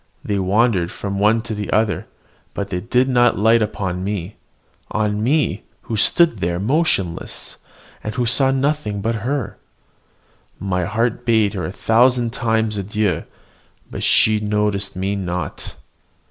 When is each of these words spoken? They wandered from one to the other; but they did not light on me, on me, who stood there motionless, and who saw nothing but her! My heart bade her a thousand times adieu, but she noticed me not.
They 0.25 0.39
wandered 0.39 0.91
from 0.91 1.19
one 1.19 1.43
to 1.43 1.53
the 1.53 1.71
other; 1.71 2.07
but 2.55 2.69
they 2.71 2.79
did 2.79 3.07
not 3.07 3.37
light 3.37 3.61
on 3.61 4.03
me, 4.03 4.35
on 4.89 5.21
me, 5.21 5.61
who 5.83 5.95
stood 5.95 6.39
there 6.39 6.59
motionless, 6.59 7.57
and 8.03 8.15
who 8.15 8.25
saw 8.25 8.49
nothing 8.49 9.01
but 9.01 9.17
her! 9.21 9.59
My 10.59 10.85
heart 10.85 11.23
bade 11.23 11.53
her 11.53 11.65
a 11.67 11.71
thousand 11.71 12.33
times 12.33 12.79
adieu, 12.79 13.25
but 13.91 14.01
she 14.01 14.39
noticed 14.39 14.95
me 14.95 15.15
not. 15.15 15.75